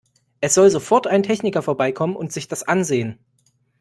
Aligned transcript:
Es 0.39 0.55
soll 0.55 0.67
sofort 0.71 1.05
ein 1.05 1.21
Techniker 1.21 1.61
vorbeikommen 1.61 2.15
und 2.15 2.33
sich 2.33 2.47
das 2.47 2.63
ansehen! 2.63 3.19